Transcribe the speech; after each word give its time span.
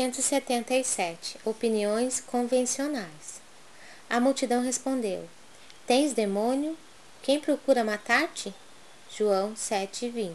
477 0.00 1.36
Opiniões 1.44 2.20
convencionais. 2.20 3.42
A 4.08 4.18
multidão 4.18 4.62
respondeu: 4.62 5.28
Tens 5.86 6.14
demônio? 6.14 6.74
Quem 7.22 7.38
procura 7.38 7.84
matar-te? 7.84 8.54
João 9.14 9.54
7:20. 9.54 10.32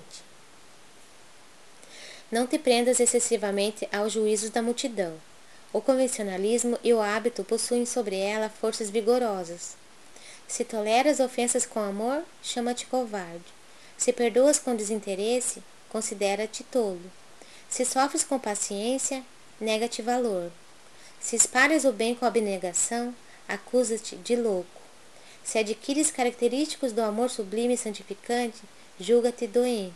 Não 2.31 2.45
te 2.45 2.59
prendas 2.59 2.99
excessivamente 2.99 3.89
aos 3.91 4.13
juízos 4.13 4.51
da 4.51 4.61
multidão. 4.61 5.15
O 5.73 5.81
convencionalismo 5.81 6.77
e 6.83 6.93
o 6.93 7.01
hábito 7.01 7.43
possuem 7.43 7.87
sobre 7.87 8.17
ela 8.17 8.49
forças 8.49 8.91
vigorosas. 8.91 9.75
Se 10.47 10.63
toleras 10.63 11.19
ofensas 11.19 11.65
com 11.65 11.79
amor, 11.79 12.23
chama-te 12.43 12.85
covarde. 12.85 13.51
Se 13.97 14.13
perdoas 14.13 14.59
com 14.59 14.75
desinteresse, 14.75 15.63
considera-te 15.89 16.63
tolo. 16.63 17.11
Se 17.67 17.83
sofres 17.83 18.23
com 18.23 18.37
paciência, 18.37 19.23
nega-te 19.59 20.01
valor. 20.01 20.51
Se 21.19 21.35
espalhas 21.35 21.85
o 21.85 21.91
bem 21.91 22.15
com 22.15 22.25
abnegação, 22.25 23.15
acusa-te 23.47 24.15
de 24.17 24.35
louco. 24.35 24.81
Se 25.43 25.59
adquires 25.59 26.11
característicos 26.11 26.91
do 26.91 27.01
amor 27.01 27.29
sublime 27.29 27.75
e 27.75 27.77
santificante, 27.77 28.61
julga-te 28.99 29.47
doente. 29.47 29.93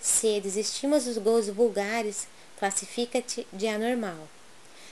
Se 0.00 0.40
desestimas 0.40 1.04
dos 1.04 1.18
gozos 1.18 1.54
vulgares, 1.54 2.26
classifica-te 2.58 3.46
de 3.52 3.68
anormal. 3.68 4.28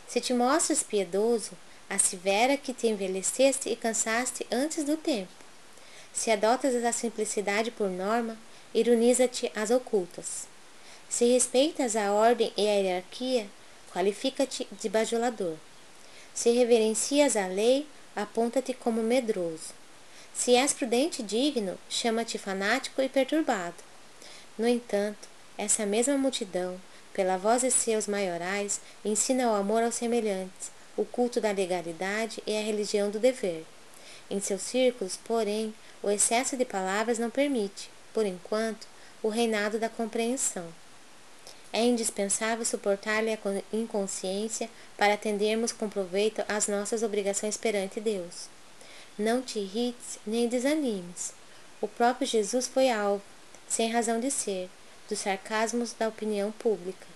Se 0.06 0.20
te 0.20 0.32
mostras 0.34 0.82
piedoso, 0.82 1.52
assevera 1.88 2.56
que 2.56 2.72
te 2.72 2.86
envelheceste 2.88 3.68
e 3.68 3.76
cansaste 3.76 4.46
antes 4.50 4.84
do 4.84 4.96
tempo. 4.96 5.32
Se 6.12 6.30
adotas 6.30 6.74
a 6.84 6.92
simplicidade 6.92 7.70
por 7.70 7.90
norma, 7.90 8.38
ironiza-te 8.72 9.50
as 9.54 9.70
ocultas. 9.70 10.46
Se 11.08 11.24
respeitas 11.32 11.96
a 11.96 12.12
ordem 12.12 12.52
e 12.56 12.68
a 12.68 12.74
hierarquia, 12.74 13.46
qualifica-te 13.94 14.66
de 14.82 14.88
bajulador. 14.88 15.54
Se 16.34 16.50
reverencias 16.50 17.36
a 17.36 17.46
lei, 17.46 17.86
aponta-te 18.16 18.74
como 18.74 19.00
medroso. 19.00 19.72
Se 20.34 20.56
és 20.56 20.72
prudente 20.72 21.22
e 21.22 21.24
digno, 21.24 21.78
chama-te 21.88 22.36
fanático 22.36 23.00
e 23.00 23.08
perturbado. 23.08 23.76
No 24.58 24.66
entanto, 24.66 25.28
essa 25.56 25.86
mesma 25.86 26.18
multidão, 26.18 26.80
pela 27.12 27.36
voz 27.36 27.62
de 27.62 27.70
seus 27.70 28.08
maiorais, 28.08 28.80
ensina 29.04 29.52
o 29.52 29.54
amor 29.54 29.84
aos 29.84 29.94
semelhantes, 29.94 30.72
o 30.96 31.04
culto 31.04 31.40
da 31.40 31.52
legalidade 31.52 32.42
e 32.44 32.56
a 32.56 32.62
religião 32.62 33.10
do 33.10 33.20
dever. 33.20 33.64
Em 34.28 34.40
seus 34.40 34.62
círculos, 34.62 35.16
porém, 35.24 35.72
o 36.02 36.10
excesso 36.10 36.56
de 36.56 36.64
palavras 36.64 37.20
não 37.20 37.30
permite, 37.30 37.88
por 38.12 38.26
enquanto, 38.26 38.88
o 39.22 39.28
reinado 39.28 39.78
da 39.78 39.88
compreensão. 39.88 40.66
É 41.76 41.84
indispensável 41.84 42.64
suportar-lhe 42.64 43.32
a 43.32 43.38
inconsciência 43.72 44.70
para 44.96 45.14
atendermos 45.14 45.72
com 45.72 45.88
proveito 45.88 46.40
às 46.46 46.68
nossas 46.68 47.02
obrigações 47.02 47.56
perante 47.56 47.98
Deus. 47.98 48.48
Não 49.18 49.42
te 49.42 49.58
irrites 49.58 50.20
nem 50.24 50.46
desanimes. 50.46 51.32
O 51.80 51.88
próprio 51.88 52.28
Jesus 52.28 52.68
foi 52.68 52.90
alvo, 52.90 53.24
sem 53.66 53.90
razão 53.90 54.20
de 54.20 54.30
ser, 54.30 54.70
dos 55.08 55.18
sarcasmos 55.18 55.92
da 55.92 56.06
opinião 56.06 56.52
pública. 56.52 57.13